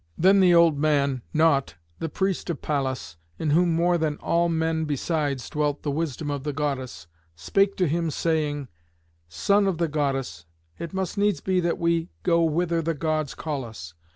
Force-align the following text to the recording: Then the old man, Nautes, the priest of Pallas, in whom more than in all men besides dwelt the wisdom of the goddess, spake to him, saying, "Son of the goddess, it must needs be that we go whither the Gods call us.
Then 0.17 0.39
the 0.39 0.55
old 0.55 0.79
man, 0.79 1.21
Nautes, 1.31 1.75
the 1.99 2.09
priest 2.09 2.49
of 2.49 2.59
Pallas, 2.59 3.17
in 3.37 3.51
whom 3.51 3.75
more 3.75 3.99
than 3.99 4.13
in 4.13 4.19
all 4.21 4.49
men 4.49 4.85
besides 4.85 5.47
dwelt 5.47 5.83
the 5.83 5.91
wisdom 5.91 6.31
of 6.31 6.43
the 6.43 6.53
goddess, 6.53 7.05
spake 7.35 7.75
to 7.77 7.87
him, 7.87 8.09
saying, 8.09 8.67
"Son 9.29 9.67
of 9.67 9.77
the 9.77 9.87
goddess, 9.87 10.47
it 10.79 10.91
must 10.91 11.19
needs 11.19 11.39
be 11.39 11.59
that 11.59 11.77
we 11.77 12.09
go 12.23 12.41
whither 12.41 12.81
the 12.81 12.95
Gods 12.95 13.35
call 13.35 13.63
us. 13.63 13.93